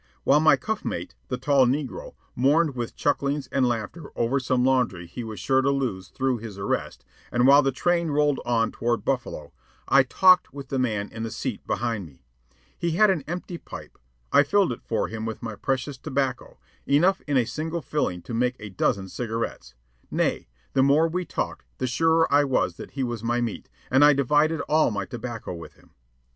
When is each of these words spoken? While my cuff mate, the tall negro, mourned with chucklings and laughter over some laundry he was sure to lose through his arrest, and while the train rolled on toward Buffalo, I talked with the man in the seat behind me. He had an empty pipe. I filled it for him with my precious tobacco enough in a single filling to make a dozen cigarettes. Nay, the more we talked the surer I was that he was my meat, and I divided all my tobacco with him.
While 0.23 0.39
my 0.39 0.55
cuff 0.55 0.83
mate, 0.83 1.13
the 1.27 1.37
tall 1.37 1.67
negro, 1.67 2.15
mourned 2.35 2.75
with 2.75 2.95
chucklings 2.95 3.45
and 3.51 3.67
laughter 3.67 4.11
over 4.15 4.39
some 4.39 4.65
laundry 4.65 5.05
he 5.05 5.23
was 5.23 5.39
sure 5.39 5.61
to 5.61 5.69
lose 5.69 6.07
through 6.07 6.39
his 6.39 6.57
arrest, 6.57 7.05
and 7.31 7.45
while 7.45 7.61
the 7.61 7.71
train 7.71 8.07
rolled 8.09 8.39
on 8.43 8.71
toward 8.71 9.05
Buffalo, 9.05 9.53
I 9.87 10.01
talked 10.01 10.51
with 10.51 10.69
the 10.69 10.79
man 10.79 11.07
in 11.11 11.21
the 11.21 11.29
seat 11.29 11.67
behind 11.67 12.07
me. 12.07 12.23
He 12.75 12.93
had 12.93 13.11
an 13.11 13.23
empty 13.27 13.59
pipe. 13.59 13.99
I 14.31 14.41
filled 14.41 14.71
it 14.71 14.81
for 14.81 15.07
him 15.07 15.23
with 15.23 15.43
my 15.43 15.53
precious 15.55 15.99
tobacco 15.99 16.57
enough 16.87 17.21
in 17.27 17.37
a 17.37 17.45
single 17.45 17.83
filling 17.83 18.23
to 18.23 18.33
make 18.33 18.55
a 18.59 18.69
dozen 18.69 19.07
cigarettes. 19.07 19.75
Nay, 20.09 20.47
the 20.73 20.81
more 20.81 21.07
we 21.07 21.25
talked 21.25 21.63
the 21.77 21.85
surer 21.85 22.27
I 22.33 22.43
was 22.43 22.77
that 22.77 22.93
he 22.97 23.03
was 23.03 23.23
my 23.23 23.39
meat, 23.39 23.69
and 23.91 24.03
I 24.03 24.13
divided 24.13 24.61
all 24.61 24.89
my 24.89 25.05
tobacco 25.05 25.53
with 25.53 25.73
him. 25.75 25.91